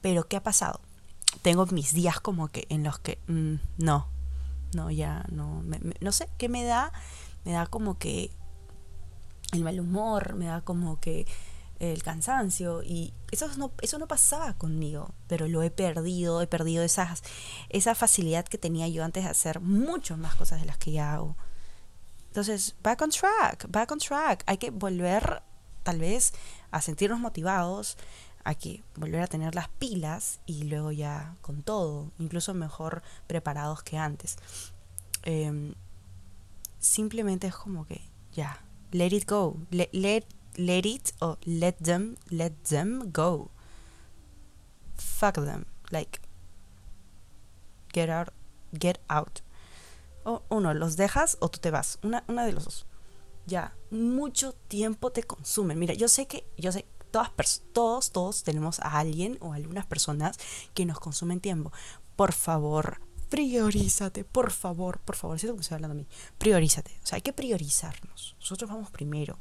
pero 0.02 0.28
¿qué 0.28 0.38
ha 0.38 0.44
pasado? 0.44 0.82
Tengo 1.44 1.66
mis 1.68 1.94
días 1.94 2.20
como 2.20 2.48
que 2.50 2.66
en 2.70 2.84
los 2.84 3.00
que, 3.00 3.20
mm, 3.28 3.56
no, 3.78 4.08
no, 4.74 4.90
ya 4.90 5.26
no, 5.32 5.64
no 6.00 6.12
sé 6.12 6.28
qué 6.38 6.50
me 6.50 6.64
da, 6.64 6.92
me 7.46 7.52
da 7.52 7.68
como 7.68 7.98
que 7.98 8.32
el 9.52 9.64
mal 9.64 9.80
humor, 9.80 10.36
me 10.36 10.46
da 10.46 10.62
como 10.62 11.00
que 11.00 11.26
el 11.80 12.04
cansancio 12.04 12.84
y 12.84 13.14
eso 13.32 13.50
no, 13.58 13.72
eso 13.82 13.98
no 13.98 14.08
pasaba 14.08 14.54
conmigo, 14.54 15.14
pero 15.28 15.48
lo 15.48 15.64
he 15.64 15.72
perdido, 15.72 16.42
he 16.42 16.48
perdido 16.48 16.84
esas, 16.84 17.24
esa 17.70 17.96
facilidad 17.96 18.46
que 18.46 18.60
tenía 18.60 18.88
yo 18.88 19.04
antes 19.04 19.24
de 19.24 19.30
hacer 19.32 19.62
muchas 19.62 20.18
más 20.18 20.36
cosas 20.36 20.60
de 20.60 20.68
las 20.68 20.78
que 20.78 20.92
ya 20.92 21.14
hago. 21.14 21.36
Entonces, 22.28 22.76
back 22.84 23.02
on 23.02 23.10
track, 23.10 23.66
back 23.70 23.92
on 23.92 23.98
track. 23.98 24.44
Hay 24.46 24.58
que 24.58 24.70
volver 24.70 25.42
tal 25.84 26.00
vez 26.00 26.34
a 26.70 26.82
sentirnos 26.82 27.20
motivados, 27.20 27.98
hay 28.44 28.56
que 28.56 28.84
volver 28.96 29.22
a 29.22 29.28
tener 29.28 29.56
las 29.56 29.68
pilas 29.68 30.40
y 30.46 30.64
luego 30.64 30.92
ya 30.92 31.36
con 31.42 31.64
todo, 31.64 32.12
incluso 32.20 32.54
mejor 32.54 33.02
preparados 33.28 33.84
que 33.84 33.98
antes. 33.98 34.38
Em, 35.24 35.74
simplemente 36.80 37.48
es 37.48 37.56
como 37.56 37.86
que 37.86 38.02
ya, 38.34 38.62
let 38.92 39.14
it 39.14 39.26
go, 39.26 39.58
let, 39.72 39.90
let, 39.94 40.26
let 40.58 40.86
it 40.86 41.14
o 41.22 41.38
let 41.46 41.78
them, 41.80 42.18
let 42.30 42.54
them 42.70 43.12
go. 43.12 43.52
Fuck 44.96 45.36
them, 45.36 45.66
like 45.92 46.20
get 47.94 48.10
out, 48.10 48.30
get 48.78 49.00
out. 49.10 49.42
O 50.24 50.44
uno, 50.50 50.74
los 50.74 50.98
dejas 50.98 51.38
o 51.40 51.50
tú 51.50 51.60
te 51.60 51.72
vas, 51.72 52.00
una, 52.04 52.24
una 52.28 52.46
de 52.46 52.54
los 52.54 52.66
dos. 52.66 52.86
Ya, 53.48 53.76
mucho 53.90 54.54
tiempo 54.54 55.12
te 55.12 55.24
consumen. 55.24 55.80
Mira, 55.80 55.94
yo 55.96 56.08
sé 56.08 56.28
que, 56.28 56.46
yo 56.58 56.72
sé, 56.72 56.86
todas, 57.10 57.32
todos, 57.74 58.12
todos 58.12 58.44
tenemos 58.44 58.80
a 58.80 59.00
alguien 59.00 59.38
o 59.42 59.54
algunas 59.54 59.86
personas 59.86 60.38
que 60.74 60.86
nos 60.86 61.00
consumen 61.00 61.40
tiempo. 61.40 61.72
Por 62.16 62.34
favor, 62.34 63.02
priorízate, 63.32 64.26
por 64.26 64.52
favor, 64.52 65.00
por 65.00 65.16
favor, 65.16 65.40
siento 65.40 65.56
que 65.56 65.62
estoy 65.62 65.76
hablando 65.76 65.94
a 65.94 66.02
mí. 66.02 66.08
Priorízate, 66.38 66.92
o 67.02 67.08
sea, 67.08 67.16
hay 67.16 67.22
que 67.22 67.32
priorizarnos. 67.32 68.36
Nosotros 68.42 68.70
vamos 68.70 68.92
primero. 68.92 69.40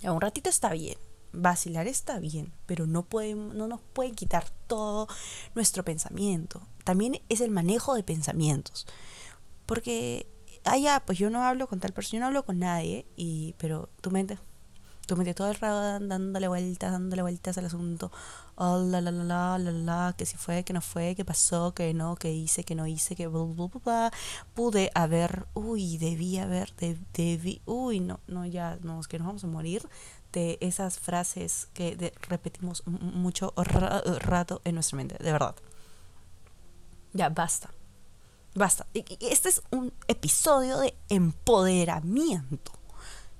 Ya, 0.00 0.12
un 0.12 0.20
ratito 0.20 0.50
está 0.50 0.72
bien, 0.72 0.98
vacilar 1.32 1.86
está 1.86 2.18
bien, 2.18 2.52
pero 2.66 2.88
no, 2.88 3.04
pueden, 3.04 3.56
no 3.56 3.68
nos 3.68 3.80
pueden 3.80 4.16
quitar 4.16 4.50
todo 4.66 5.06
nuestro 5.54 5.84
pensamiento. 5.84 6.60
También 6.82 7.22
es 7.28 7.40
el 7.40 7.52
manejo 7.52 7.94
de 7.94 8.02
pensamientos. 8.02 8.88
Porque, 9.64 10.26
ah, 10.64 11.02
pues 11.06 11.18
yo 11.18 11.30
no 11.30 11.44
hablo 11.44 11.68
con 11.68 11.78
tal 11.78 11.92
persona, 11.92 12.14
yo 12.14 12.20
no 12.20 12.26
hablo 12.26 12.44
con 12.44 12.58
nadie, 12.58 13.06
y, 13.14 13.54
pero 13.58 13.90
tu 14.00 14.10
mente 14.10 14.38
Metes 15.16 15.34
todo 15.34 15.48
el 15.48 15.54
rato 15.56 16.06
dándole 16.06 16.48
vueltas, 16.48 16.92
dándole 16.92 17.22
vueltas 17.22 17.58
al 17.58 17.66
asunto. 17.66 18.10
Oh, 18.56 18.78
la, 18.78 19.00
la, 19.00 19.10
la, 19.10 19.24
la, 19.24 19.58
la, 19.58 19.72
la, 19.72 20.14
que 20.16 20.26
si 20.26 20.36
fue, 20.36 20.64
que 20.64 20.72
no 20.72 20.80
fue, 20.80 21.14
que 21.14 21.24
pasó, 21.24 21.74
que 21.74 21.94
no, 21.94 22.16
que 22.16 22.32
hice, 22.32 22.64
que 22.64 22.74
no 22.74 22.86
hice, 22.86 23.16
que 23.16 23.28
pude 24.54 24.90
haber, 24.94 25.46
uy, 25.54 25.98
debí 25.98 26.38
haber, 26.38 26.72
debí, 27.12 27.62
uy, 27.66 28.00
no, 28.00 28.20
no, 28.26 28.46
ya, 28.46 28.78
no, 28.82 29.00
que 29.02 29.18
nos 29.18 29.26
vamos 29.26 29.44
a 29.44 29.46
morir 29.46 29.88
de 30.32 30.58
esas 30.60 30.98
frases 30.98 31.68
que 31.74 32.12
repetimos 32.28 32.82
mucho 32.86 33.52
rato 33.56 34.60
en 34.64 34.74
nuestra 34.74 34.96
mente, 34.96 35.16
de 35.22 35.32
verdad. 35.32 35.54
Ya, 37.12 37.28
basta. 37.28 37.70
Basta. 38.54 38.86
Este 38.94 39.48
es 39.48 39.62
un 39.70 39.92
episodio 40.08 40.78
de 40.78 40.94
empoderamiento 41.08 42.72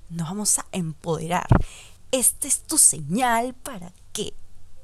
nos 0.09 0.29
vamos 0.29 0.59
a 0.59 0.65
empoderar. 0.71 1.47
Esta 2.11 2.47
es 2.47 2.59
tu 2.63 2.77
señal 2.77 3.53
para 3.53 3.91
que 4.11 4.33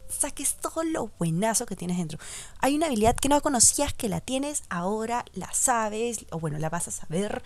saques 0.10 0.56
todo 0.56 0.84
lo 0.84 1.12
buenazo 1.20 1.66
que 1.66 1.76
tienes 1.76 1.98
dentro. 1.98 2.20
Hay 2.60 2.76
una 2.76 2.88
habilidad 2.88 3.16
que 3.16 3.30
no 3.30 3.42
conocías 3.42 3.94
que 3.94 4.10
la 4.10 4.22
tienes, 4.22 4.64
ahora 4.70 5.24
la 5.34 5.52
sabes, 5.54 6.26
o 6.32 6.40
bueno, 6.40 6.58
la 6.60 6.70
vas 6.70 6.88
a 6.88 6.92
saber. 6.92 7.44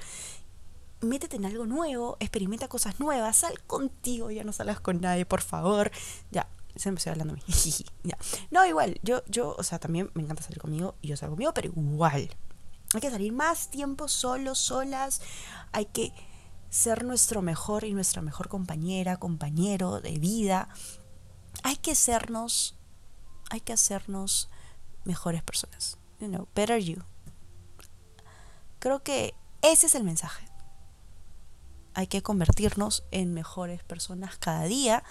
Métete 1.02 1.36
en 1.36 1.46
algo 1.46 1.66
nuevo, 1.66 2.16
experimenta 2.22 2.70
cosas 2.70 3.00
nuevas, 3.00 3.38
sal 3.38 3.62
contigo, 3.68 4.32
ya 4.32 4.46
no 4.46 4.54
salgas 4.54 4.80
con 4.80 5.02
nadie, 5.02 5.26
por 5.26 5.42
favor. 5.42 5.92
Ya, 6.32 6.48
se 6.76 6.90
me 6.92 6.98
estoy 6.98 7.12
hablando 7.12 7.34
a 7.34 7.38
mí. 7.38 7.44
ya. 8.04 8.18
No, 8.52 8.66
igual, 8.66 9.00
yo, 9.04 9.22
yo, 9.28 9.56
o 9.58 9.64
sea, 9.64 9.80
también 9.80 10.10
me 10.14 10.24
encanta 10.24 10.44
salir 10.44 10.60
conmigo 10.60 10.96
y 11.02 11.10
yo 11.10 11.18
salgo 11.18 11.36
conmigo, 11.36 11.54
pero 11.54 11.68
igual. 11.68 12.30
Hay 12.94 13.02
que 13.02 13.12
salir 13.12 13.34
más 13.34 13.70
tiempo 13.70 14.08
solos, 14.08 14.60
solas. 14.60 15.22
Hay 15.72 15.86
que 15.86 16.14
ser 16.74 17.04
nuestro 17.04 17.44
mejor 17.44 17.84
y 17.84 17.94
nuestra 17.94 18.24
mejor 18.24 18.50
compañera, 18.50 19.18
compañero 19.18 20.02
de 20.02 20.18
vida 20.18 20.70
hay 21.62 21.76
que 21.76 21.94
sernos, 21.94 22.76
hay 23.52 23.62
que 23.62 23.74
hacernos 23.74 24.50
mejores 25.04 25.44
personas. 25.44 25.98
You 26.20 26.30
know, 26.30 26.48
better 26.56 26.80
you. 26.80 27.04
Creo 28.80 29.04
que 29.04 29.36
ese 29.62 29.86
es 29.86 29.96
el 29.96 30.04
mensaje. 30.04 30.48
Hay 31.94 32.08
que 32.08 32.24
convertirnos 32.24 33.04
en 33.12 33.34
mejores 33.34 33.84
personas 33.84 34.38
cada 34.38 34.64
día 34.64 35.04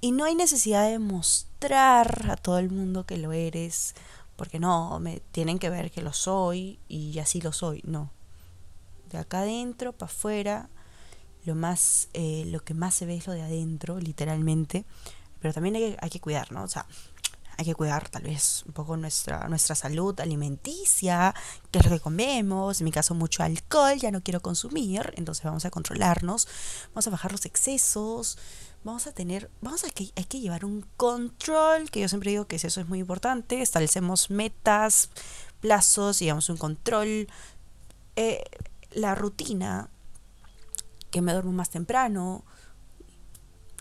y 0.00 0.12
no 0.12 0.24
hay 0.24 0.34
necesidad 0.34 0.88
de 0.88 0.98
mostrar 0.98 2.30
a 2.30 2.36
todo 2.36 2.58
el 2.58 2.70
mundo 2.70 3.04
que 3.04 3.18
lo 3.18 3.32
eres, 3.32 3.94
porque 4.36 4.58
no, 4.58 4.98
me 4.98 5.20
tienen 5.20 5.58
que 5.58 5.68
ver 5.68 5.90
que 5.90 6.00
lo 6.00 6.14
soy 6.14 6.80
y 6.88 7.18
así 7.18 7.42
lo 7.42 7.52
soy. 7.52 7.82
No. 7.84 8.10
De 9.10 9.18
acá 9.18 9.40
adentro 9.40 9.92
para 9.92 10.10
afuera, 10.10 10.68
lo 11.44 11.54
más, 11.54 12.08
eh, 12.12 12.44
lo 12.46 12.64
que 12.64 12.74
más 12.74 12.94
se 12.94 13.06
ve 13.06 13.16
es 13.16 13.26
lo 13.26 13.32
de 13.32 13.42
adentro, 13.42 13.98
literalmente. 13.98 14.84
Pero 15.40 15.54
también 15.54 15.76
hay, 15.76 15.96
hay 16.00 16.10
que 16.10 16.20
cuidar, 16.20 16.52
¿no? 16.52 16.62
O 16.62 16.68
sea, 16.68 16.86
hay 17.60 17.66
que 17.66 17.74
cuidar 17.74 18.08
tal 18.08 18.22
vez 18.22 18.64
un 18.66 18.72
poco 18.72 18.96
nuestra, 18.96 19.46
nuestra 19.48 19.74
salud 19.74 20.18
alimenticia, 20.18 21.34
qué 21.70 21.80
es 21.80 21.84
lo 21.84 21.90
que 21.90 22.00
comemos, 22.00 22.80
en 22.80 22.86
mi 22.86 22.90
caso 22.90 23.14
mucho 23.14 23.42
alcohol, 23.42 23.98
ya 23.98 24.10
no 24.10 24.22
quiero 24.22 24.40
consumir, 24.40 25.12
entonces 25.16 25.44
vamos 25.44 25.66
a 25.66 25.70
controlarnos, 25.70 26.48
vamos 26.94 27.06
a 27.06 27.10
bajar 27.10 27.32
los 27.32 27.44
excesos, 27.44 28.38
vamos 28.82 29.06
a 29.06 29.12
tener, 29.12 29.50
vamos 29.60 29.84
a 29.84 29.90
que 29.90 30.10
hay 30.16 30.24
que 30.24 30.40
llevar 30.40 30.64
un 30.64 30.86
control, 30.96 31.90
que 31.90 32.00
yo 32.00 32.08
siempre 32.08 32.30
digo 32.30 32.46
que 32.46 32.56
eso 32.56 32.80
es 32.80 32.88
muy 32.88 33.00
importante, 33.00 33.60
establecemos 33.60 34.30
metas, 34.30 35.10
plazos, 35.60 36.18
llevamos 36.18 36.48
un 36.48 36.56
control, 36.56 37.28
eh, 38.16 38.42
la 38.92 39.14
rutina, 39.14 39.88
que 41.10 41.22
me 41.22 41.32
duermo 41.32 41.52
más 41.52 41.70
temprano, 41.70 42.44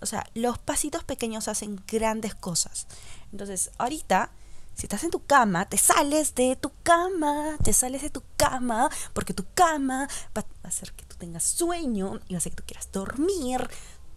o 0.01 0.05
sea, 0.05 0.25
los 0.33 0.57
pasitos 0.57 1.03
pequeños 1.03 1.47
hacen 1.47 1.81
grandes 1.87 2.33
cosas. 2.35 2.87
Entonces, 3.31 3.71
ahorita, 3.77 4.31
si 4.73 4.85
estás 4.85 5.03
en 5.03 5.11
tu 5.11 5.25
cama, 5.25 5.67
te 5.67 5.77
sales 5.77 6.35
de 6.35 6.55
tu 6.55 6.71
cama, 6.83 7.57
te 7.63 7.73
sales 7.73 8.01
de 8.01 8.09
tu 8.09 8.23
cama, 8.37 8.89
porque 9.13 9.33
tu 9.33 9.45
cama 9.53 10.07
va 10.37 10.45
a 10.63 10.67
hacer 10.67 10.93
que 10.93 11.05
tú 11.05 11.17
tengas 11.17 11.43
sueño 11.43 12.19
y 12.27 12.33
va 12.33 12.37
a 12.37 12.39
hacer 12.39 12.53
que 12.53 12.61
tú 12.61 12.63
quieras 12.65 12.91
dormir 12.91 13.69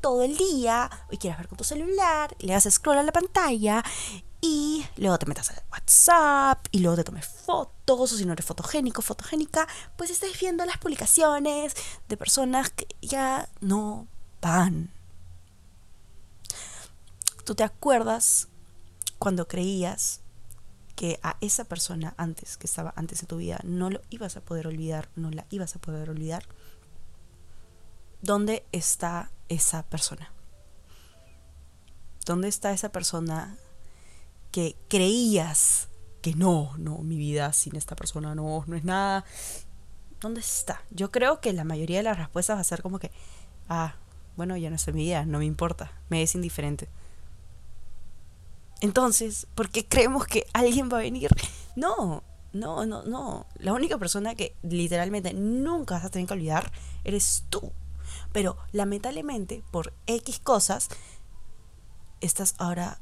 todo 0.02 0.22
el 0.22 0.36
día 0.36 0.90
y 1.10 1.16
quieras 1.16 1.38
ver 1.38 1.48
con 1.48 1.56
tu 1.56 1.64
celular, 1.64 2.36
le 2.40 2.54
haces 2.54 2.74
scroll 2.74 2.98
a 2.98 3.02
la 3.02 3.12
pantalla 3.12 3.82
y 4.42 4.84
luego 4.96 5.18
te 5.18 5.26
metas 5.26 5.50
a 5.50 5.62
WhatsApp 5.72 6.66
y 6.72 6.80
luego 6.80 6.96
te 6.96 7.04
tomes 7.04 7.26
fotos 7.26 8.12
o 8.12 8.16
si 8.16 8.26
no 8.26 8.34
eres 8.34 8.44
fotogénico, 8.44 9.00
fotogénica, 9.00 9.66
pues 9.96 10.10
estés 10.10 10.38
viendo 10.38 10.66
las 10.66 10.76
publicaciones 10.76 11.74
de 12.08 12.16
personas 12.18 12.68
que 12.70 12.86
ya 13.00 13.48
no 13.60 14.06
van 14.42 14.90
¿Tú 17.44 17.56
te 17.56 17.64
acuerdas 17.64 18.48
cuando 19.18 19.48
creías 19.48 20.20
que 20.94 21.18
a 21.22 21.36
esa 21.40 21.64
persona 21.64 22.14
antes, 22.16 22.56
que 22.56 22.66
estaba 22.66 22.92
antes 22.96 23.20
de 23.20 23.26
tu 23.26 23.38
vida, 23.38 23.58
no 23.64 23.90
lo 23.90 24.00
ibas 24.10 24.36
a 24.36 24.40
poder 24.40 24.68
olvidar, 24.68 25.08
no 25.16 25.30
la 25.30 25.44
ibas 25.50 25.74
a 25.74 25.80
poder 25.80 26.08
olvidar? 26.08 26.44
¿Dónde 28.20 28.64
está 28.70 29.30
esa 29.52 29.82
persona? 29.84 30.32
¿Dónde 32.24 32.48
está 32.48 32.72
esa 32.72 32.90
persona 32.90 33.56
que 34.50 34.76
creías 34.88 35.88
que 36.20 36.34
no, 36.34 36.72
no, 36.78 36.98
mi 36.98 37.16
vida 37.16 37.52
sin 37.52 37.74
esta 37.76 37.96
persona 37.96 38.34
no, 38.34 38.64
no 38.66 38.76
es 38.76 38.84
nada? 38.84 39.24
¿Dónde 40.20 40.40
está? 40.40 40.82
Yo 40.90 41.10
creo 41.10 41.40
que 41.40 41.52
la 41.52 41.64
mayoría 41.64 41.98
de 41.98 42.04
las 42.04 42.18
respuestas 42.18 42.56
va 42.56 42.60
a 42.60 42.64
ser 42.64 42.82
como 42.82 42.98
que, 42.98 43.10
ah, 43.68 43.96
bueno, 44.36 44.56
ya 44.56 44.70
no 44.70 44.76
es 44.76 44.86
mi 44.88 45.02
vida, 45.04 45.24
no 45.26 45.38
me 45.38 45.44
importa, 45.44 45.92
me 46.08 46.22
es 46.22 46.34
indiferente. 46.34 46.88
Entonces, 48.80 49.46
¿por 49.54 49.68
qué 49.70 49.86
creemos 49.86 50.26
que 50.26 50.46
alguien 50.52 50.88
va 50.92 50.98
a 50.98 51.02
venir? 51.02 51.30
No, 51.74 52.22
no, 52.52 52.84
no, 52.84 53.02
no. 53.02 53.46
La 53.56 53.72
única 53.72 53.96
persona 53.96 54.34
que 54.34 54.54
literalmente 54.62 55.32
nunca 55.32 55.94
vas 55.94 56.04
a 56.04 56.10
tener 56.10 56.28
que 56.28 56.34
olvidar 56.34 56.70
eres 57.02 57.44
tú. 57.48 57.72
Pero 58.32 58.56
lamentablemente, 58.72 59.62
por 59.70 59.92
X 60.06 60.38
cosas, 60.40 60.88
estás 62.20 62.54
ahora 62.58 62.98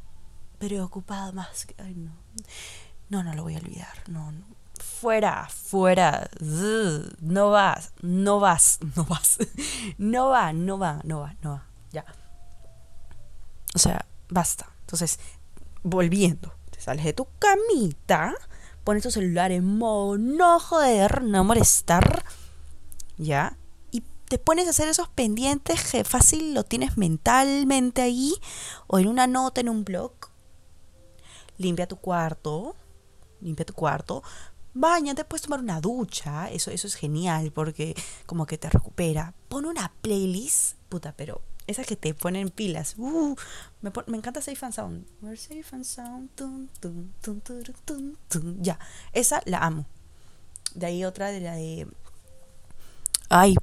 preocupada 0.58 1.32
más. 1.32 1.66
Que, 1.66 1.74
ay, 1.82 1.94
no. 1.94 2.12
No, 3.08 3.22
no 3.24 3.34
lo 3.34 3.42
voy 3.42 3.54
a 3.54 3.58
olvidar. 3.58 4.08
No, 4.08 4.32
no. 4.32 4.44
Fuera, 5.00 5.48
fuera. 5.48 6.30
No 7.20 7.50
vas, 7.50 7.92
no 8.02 8.40
vas, 8.40 8.78
no 8.96 9.04
vas. 9.04 9.38
No 9.98 10.28
va, 10.28 10.52
no 10.52 10.78
va, 10.78 11.00
no 11.04 11.20
va, 11.20 11.34
no 11.42 11.50
va. 11.52 11.66
Ya. 11.92 12.04
O 13.74 13.78
sea, 13.78 14.06
basta. 14.28 14.68
Entonces, 14.80 15.18
volviendo, 15.82 16.52
te 16.70 16.80
sales 16.80 17.04
de 17.04 17.12
tu 17.12 17.26
camita, 17.38 18.34
pones 18.84 19.02
tu 19.02 19.10
celular 19.10 19.52
en 19.52 19.64
modo 19.64 20.18
no 20.18 20.58
joder, 20.58 21.22
no 21.22 21.44
molestar, 21.44 22.24
¿ya? 23.18 23.56
Te 24.30 24.38
pones 24.38 24.68
a 24.68 24.70
hacer 24.70 24.86
esos 24.86 25.08
pendientes 25.08 25.90
que 25.90 26.04
fácil 26.04 26.54
lo 26.54 26.62
tienes 26.62 26.96
mentalmente 26.96 28.00
ahí 28.00 28.32
o 28.86 29.00
en 29.00 29.08
una 29.08 29.26
nota 29.26 29.60
en 29.60 29.68
un 29.68 29.84
blog. 29.84 30.12
Limpia 31.58 31.88
tu 31.88 31.96
cuarto, 31.96 32.76
limpia 33.40 33.66
tu 33.66 33.74
cuarto, 33.74 34.22
te 34.72 35.24
puedes 35.24 35.42
tomar 35.42 35.58
una 35.58 35.80
ducha, 35.80 36.48
eso, 36.48 36.70
eso 36.70 36.86
es 36.86 36.94
genial 36.94 37.50
porque 37.50 37.96
como 38.24 38.46
que 38.46 38.56
te 38.56 38.70
recupera. 38.70 39.34
Pon 39.48 39.66
una 39.66 39.92
playlist, 40.00 40.76
puta, 40.88 41.12
pero 41.16 41.42
esas 41.66 41.84
que 41.84 41.96
te 41.96 42.14
ponen 42.14 42.50
pilas. 42.50 42.94
Uh, 42.98 43.34
me, 43.80 43.90
me, 44.06 44.16
encanta 44.16 44.40
Safe 44.40 44.64
and 44.64 44.74
Sound. 44.74 45.06
We're 45.22 45.36
safe 45.36 45.74
and 45.74 45.84
sound. 45.84 46.30
ya, 48.60 48.78
esa 49.12 49.42
la 49.44 49.58
amo. 49.58 49.86
De 50.76 50.86
ahí 50.86 51.04
otra 51.04 51.32
de 51.32 51.40
la 51.40 51.54
de. 51.56 51.88
Ay, 53.28 53.56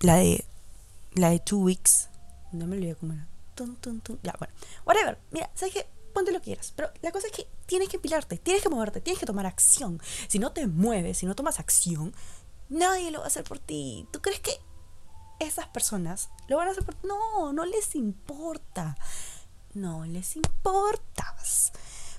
la 0.00 0.16
de. 0.16 0.44
La 1.14 1.30
de 1.30 1.40
Two 1.40 1.60
Weeks. 1.60 2.08
No 2.52 2.66
me 2.66 2.76
olvidé 2.76 2.94
cómo 2.94 3.14
era. 3.14 3.26
Ya, 4.22 4.34
bueno. 4.38 4.54
Whatever. 4.84 5.18
Mira, 5.30 5.50
¿sabes 5.54 5.74
qué? 5.74 5.86
Ponte 6.12 6.32
lo 6.32 6.40
que 6.40 6.46
quieras. 6.46 6.72
Pero 6.76 6.90
la 7.02 7.10
cosa 7.10 7.26
es 7.26 7.32
que 7.32 7.48
tienes 7.66 7.88
que 7.88 7.96
empilarte, 7.96 8.38
tienes 8.38 8.62
que 8.62 8.68
moverte, 8.68 9.00
tienes 9.00 9.20
que 9.20 9.26
tomar 9.26 9.46
acción. 9.46 10.00
Si 10.28 10.38
no 10.38 10.52
te 10.52 10.66
mueves, 10.66 11.18
si 11.18 11.26
no 11.26 11.34
tomas 11.34 11.58
acción, 11.58 12.14
nadie 12.68 13.10
lo 13.10 13.20
va 13.20 13.24
a 13.24 13.28
hacer 13.28 13.44
por 13.44 13.58
ti. 13.58 14.06
¿Tú 14.10 14.20
crees 14.20 14.40
que 14.40 14.58
esas 15.38 15.68
personas 15.68 16.30
lo 16.48 16.56
van 16.56 16.68
a 16.68 16.70
hacer 16.72 16.84
por... 16.84 17.02
No, 17.04 17.52
no 17.52 17.64
les 17.64 17.94
importa. 17.94 18.96
No 19.74 20.04
les 20.04 20.36
importas. 20.36 21.72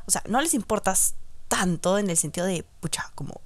O 0.05 0.11
sea, 0.11 0.23
no 0.27 0.41
les 0.41 0.53
importas 0.53 1.15
tanto 1.47 1.97
en 1.97 2.09
el 2.09 2.17
sentido 2.17 2.45
de, 2.45 2.63
pucha, 2.79 3.11
como 3.15 3.41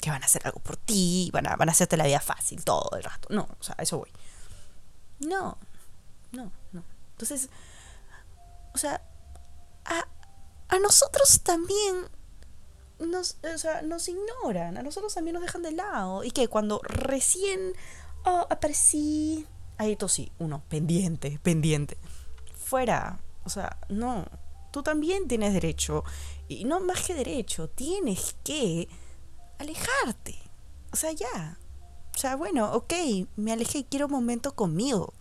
que 0.00 0.10
van 0.10 0.22
a 0.22 0.26
hacer 0.26 0.42
algo 0.44 0.60
por 0.60 0.76
ti, 0.76 1.30
van 1.32 1.46
a, 1.46 1.56
van 1.56 1.68
a 1.68 1.72
hacerte 1.72 1.96
la 1.96 2.04
vida 2.04 2.20
fácil 2.20 2.64
todo 2.64 2.96
el 2.96 3.02
rato. 3.02 3.28
No, 3.30 3.48
o 3.58 3.62
sea, 3.62 3.74
a 3.78 3.82
eso 3.82 3.98
voy. 3.98 4.10
No, 5.20 5.58
no, 6.32 6.52
no. 6.72 6.84
Entonces, 7.12 7.50
o 8.74 8.78
sea, 8.78 9.02
a, 9.84 10.08
a 10.68 10.78
nosotros 10.78 11.40
también 11.42 12.08
nos, 13.00 13.38
o 13.42 13.58
sea, 13.58 13.82
nos 13.82 14.08
ignoran, 14.08 14.76
a 14.76 14.82
nosotros 14.82 15.14
también 15.14 15.34
nos 15.34 15.42
dejan 15.42 15.62
de 15.62 15.72
lado. 15.72 16.24
Y 16.24 16.30
que 16.30 16.48
cuando 16.48 16.80
recién 16.84 17.74
oh, 18.24 18.46
aparecí. 18.48 19.46
Ahí 19.78 19.96
sí, 20.08 20.30
uno, 20.38 20.62
pendiente, 20.68 21.38
pendiente. 21.42 21.96
Fuera. 22.54 23.18
O 23.44 23.50
sea, 23.50 23.78
no. 23.88 24.26
Tú 24.72 24.82
también 24.82 25.26
tienes 25.26 25.54
derecho. 25.54 26.04
Y 26.48 26.64
no 26.64 26.80
más 26.80 27.06
que 27.06 27.14
derecho, 27.14 27.68
tienes 27.68 28.36
que 28.44 28.88
alejarte. 29.60 30.38
O 30.92 30.96
sea, 30.96 31.12
ya. 31.12 31.58
O 32.14 32.18
sea, 32.18 32.36
bueno, 32.36 32.72
ok, 32.72 32.92
me 33.36 33.52
alejé, 33.52 33.84
quiero 33.84 34.06
un 34.06 34.12
momento 34.12 34.54
conmigo. 34.54 35.14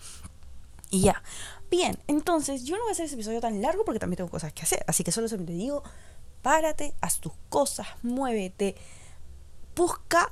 Y 0.90 1.02
ya. 1.02 1.22
Bien, 1.70 2.00
entonces 2.08 2.64
yo 2.64 2.76
no 2.76 2.84
voy 2.84 2.90
a 2.90 2.94
hacer 2.94 3.06
ese 3.06 3.16
episodio 3.16 3.42
tan 3.42 3.62
largo 3.62 3.86
porque 3.86 4.00
también 4.00 4.18
tengo 4.18 4.32
cosas 4.32 4.54
que 4.54 4.64
hacer. 4.64 4.84
Así 4.88 5.04
que 5.04 5.12
solo 5.12 5.28
te 5.28 5.38
digo, 5.38 5.84
párate, 6.42 6.96
haz 7.02 7.20
tus 7.20 7.34
cosas, 7.50 7.88
muévete, 8.02 8.76
busca 9.76 10.32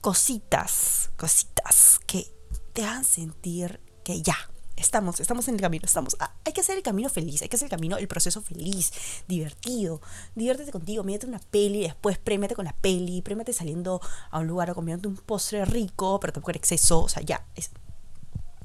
cositas, 0.00 1.10
cositas 1.16 2.00
que 2.06 2.32
te 2.72 2.84
hagan 2.84 3.04
sentir 3.04 3.80
que 4.04 4.22
ya, 4.22 4.36
estamos, 4.82 5.20
estamos 5.20 5.48
en 5.48 5.54
el 5.54 5.60
camino, 5.60 5.84
estamos. 5.86 6.16
Ah, 6.20 6.34
hay 6.44 6.52
que 6.52 6.60
hacer 6.60 6.76
el 6.76 6.82
camino 6.82 7.08
feliz, 7.08 7.40
hay 7.42 7.48
que 7.48 7.56
hacer 7.56 7.66
el 7.66 7.70
camino, 7.70 7.96
el 7.96 8.08
proceso 8.08 8.42
feliz, 8.42 8.92
divertido. 9.28 10.00
Diviértete 10.34 10.72
contigo, 10.72 11.04
mírate 11.04 11.26
una 11.26 11.38
peli, 11.38 11.82
después 11.82 12.18
prémate 12.18 12.54
con 12.54 12.64
la 12.64 12.74
peli, 12.74 13.22
prémate 13.22 13.52
saliendo 13.52 14.00
a 14.30 14.40
un 14.40 14.46
lugar 14.46 14.70
o 14.70 14.74
comiéndote 14.74 15.08
un 15.08 15.16
postre 15.16 15.64
rico, 15.64 16.20
pero 16.20 16.32
tampoco 16.32 16.50
en 16.50 16.56
exceso, 16.56 17.04
o 17.04 17.08
sea, 17.08 17.22
ya, 17.22 17.46
es, 17.54 17.70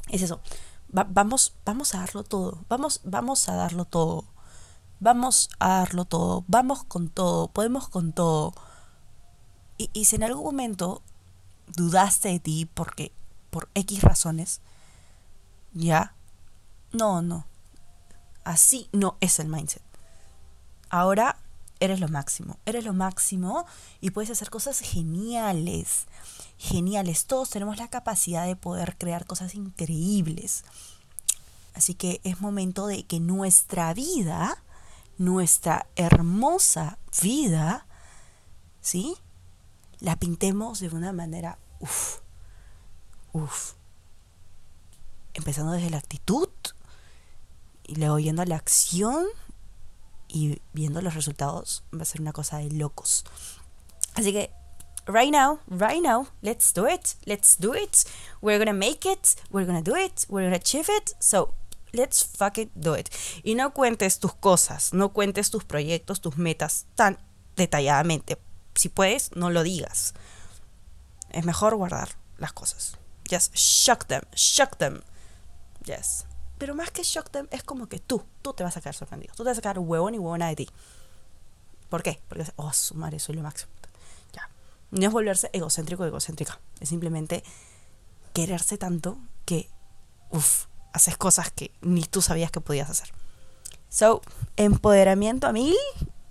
es 0.09 0.21
eso. 0.24 0.41
vamos, 0.89 1.55
vamos 1.63 1.95
a 1.95 2.00
darlo 2.00 2.24
todo, 2.24 2.65
vamos, 2.67 3.01
vamos 3.03 3.47
a 3.47 3.55
darlo 3.55 3.86
todo. 3.86 4.25
Vamos 5.00 5.50
a 5.59 5.67
darlo 5.81 6.05
todo, 6.05 6.43
vamos 6.47 6.83
con 6.83 7.09
todo, 7.09 7.50
podemos 7.50 7.88
con 7.88 8.13
todo. 8.13 8.55
Y, 9.77 9.91
y 9.93 10.05
si 10.05 10.15
en 10.15 10.24
algún 10.24 10.43
momento 10.43 11.03
dudaste 11.67 12.29
de 12.29 12.39
ti 12.39 12.65
porque 12.74 13.12
por 13.51 13.69
X 13.75 14.01
razones, 14.01 14.59
ya, 15.77 16.13
no, 16.91 17.22
no. 17.22 17.46
Así 18.43 18.89
no 18.91 19.17
es 19.19 19.39
el 19.39 19.48
mindset. 19.48 19.84
Ahora 20.89 21.38
eres 21.79 22.00
lo 22.00 22.07
máximo, 22.07 22.57
eres 22.65 22.86
lo 22.86 22.93
máximo 22.93 23.65
y 24.01 24.12
puedes 24.12 24.31
hacer 24.31 24.50
cosas 24.50 24.79
geniales, 24.79 26.07
geniales. 26.57 27.25
Todos 27.25 27.50
tenemos 27.50 27.77
la 27.77 27.89
capacidad 27.89 28.46
de 28.46 28.55
poder 28.55 28.98
crear 28.98 29.25
cosas 29.25 29.53
increíbles. 29.55 30.63
Así 31.74 31.93
que 31.93 32.22
es 32.24 32.41
momento 32.41 32.88
de 32.88 33.03
que 33.05 33.19
nuestra 33.19 33.93
vida, 33.93 34.63
nuestra 35.17 35.88
hermosa 35.96 36.98
vida, 37.22 37.86
¿sí? 38.81 39.15
La 40.00 40.15
pintemos 40.15 40.79
de 40.79 40.88
una 40.89 41.13
manera, 41.13 41.60
uff, 41.79 42.19
uff, 43.34 43.74
empezando 45.38 45.72
desde 45.72 45.89
la 45.89 45.98
actitud 45.98 46.50
y 47.84 47.96
luego 47.96 48.20
yendo 48.20 48.44
la 48.44 48.58
acción 48.58 49.25
y 50.27 50.62
viendo 50.74 51.01
los 51.01 51.13
resultados 51.13 51.84
va 51.96 52.01
a 52.01 52.06
ser 52.06 52.22
una 52.22 52.34
cosa 52.34 52.58
de 52.58 52.72
locos. 52.72 53.24
Así 54.15 54.34
que 54.34 54.51
right 55.06 55.32
now, 55.32 55.60
right 55.67 56.01
now, 56.01 56.27
let's 56.41 56.74
do 56.74 56.88
it. 56.88 57.15
Let's 57.25 57.58
do 57.58 57.74
it. 57.75 58.06
We're 58.41 58.58
gonna 58.58 58.74
make 58.74 59.10
it. 59.10 59.38
We're 59.51 59.65
gonna 59.65 59.82
do 59.82 59.96
it. 59.96 60.25
We're 60.27 60.46
gonna 60.46 60.58
achieve 60.58 60.89
it. 60.89 61.15
So 61.20 61.53
let's 61.94 62.24
fucking 62.24 62.72
do 62.75 62.96
it. 62.96 63.10
Y 63.44 63.56
no 63.56 63.74
cuentes 63.74 64.20
tus 64.20 64.34
cosas, 64.34 64.94
no 64.94 65.13
cuentes 65.13 65.50
tus 65.50 65.63
proyectos, 65.63 66.20
tus 66.20 66.38
metas 66.38 66.88
tan 66.96 67.20
detalladamente. 67.56 68.38
Si 68.75 68.89
puedes, 68.89 69.36
no 69.36 69.50
lo 69.50 69.63
digas. 69.63 70.13
Es 71.29 71.46
mejor 71.46 71.75
guardar 71.75 72.10
las 72.38 72.53
cosas. 72.53 72.98
Just 73.29 73.56
shock 73.56 74.06
them, 74.08 74.24
shock 74.36 74.77
them. 74.77 75.01
Yes. 75.88 76.25
Pero 76.58 76.75
más 76.75 76.91
que 76.91 77.03
shock 77.03 77.29
them, 77.29 77.48
es 77.51 77.63
como 77.63 77.88
que 77.88 78.00
tú, 78.00 78.24
tú 78.41 78.53
te 78.53 78.63
vas 78.63 78.75
a 78.75 78.82
quedar 78.82 78.94
sorprendido. 78.94 79.34
Tú 79.36 79.44
te 79.44 79.50
vas 79.50 79.58
a 79.58 79.62
quedar 79.62 79.79
huevón 79.79 80.15
y 80.15 80.20
huevona 80.20 80.48
de 80.50 80.56
ti. 80.56 80.70
¿Por 81.89 82.03
qué? 82.03 82.22
Porque, 82.27 82.46
oh, 82.58 82.74
su 82.74 82.96
madre, 82.96 83.20
soy 83.20 83.36
lo 83.36 83.44
máximo. 83.44 83.72
Ya. 84.34 84.50
No 84.91 85.08
es 85.08 85.13
volverse 85.13 85.50
egocéntrico 85.53 86.03
o 86.03 86.06
egocéntrica. 86.06 86.60
Es 86.82 86.89
simplemente 86.89 87.44
quererse 88.34 88.77
tanto 88.77 89.17
que, 89.46 89.70
uff, 90.32 90.65
haces 90.94 91.15
cosas 91.15 91.51
que 91.51 91.72
ni 91.82 92.03
tú 92.03 92.22
sabías 92.22 92.51
que 92.51 92.60
podías 92.60 92.89
hacer. 92.89 93.13
So, 93.89 94.22
empoderamiento 94.58 95.48
a 95.48 95.53
mil 95.53 95.75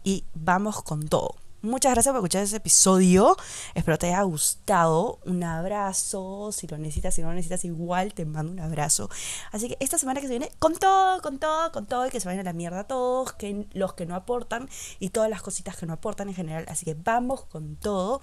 y 0.05 0.25
vamos 0.35 0.83
con 0.83 1.09
todo. 1.09 1.37
Muchas 1.67 1.93
gracias 1.95 2.13
por 2.13 2.21
escuchar 2.21 2.45
este 2.45 2.59
episodio. 2.59 3.37
Espero 3.75 3.99
te 3.99 4.07
haya 4.07 4.23
gustado. 4.23 5.19
Un 5.25 5.43
abrazo. 5.43 6.53
Si 6.53 6.69
lo 6.69 6.79
necesitas, 6.79 7.13
si 7.15 7.23
no 7.23 7.29
lo 7.29 7.35
necesitas, 7.35 7.65
igual 7.65 8.15
te 8.15 8.25
mando 8.25 8.53
un 8.53 8.61
abrazo. 8.61 9.11
Así 9.51 9.69
que 9.69 9.77
esta 9.81 9.99
semana 9.99 10.21
que 10.21 10.29
se 10.29 10.35
viene, 10.35 10.53
con 10.61 10.75
todo, 10.77 11.21
con 11.23 11.41
todo, 11.41 11.73
con 11.73 11.87
todo, 11.87 12.07
y 12.07 12.11
que 12.11 12.21
se 12.21 12.29
vayan 12.29 12.43
a 12.43 12.45
la 12.45 12.53
mierda 12.53 12.85
todos, 12.85 13.33
que 13.33 13.67
los 13.73 13.95
que 13.95 14.07
no 14.07 14.15
aportan 14.15 14.69
y 15.01 15.11
todas 15.11 15.29
las 15.29 15.43
cositas 15.43 15.77
que 15.77 15.87
no 15.87 15.95
aportan 15.95 16.29
en 16.29 16.37
general. 16.37 16.67
Así 16.69 16.85
que 16.85 16.95
vamos 16.95 17.47
con 17.47 17.75
todo. 17.75 18.21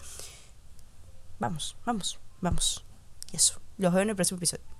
Vamos, 1.37 1.75
vamos, 1.85 2.19
vamos. 2.39 2.85
Y 3.33 3.35
eso. 3.35 3.59
Los 3.77 3.91
veo 3.91 4.03
en 4.03 4.09
el 4.11 4.15
próximo 4.15 4.37
episodio. 4.37 4.72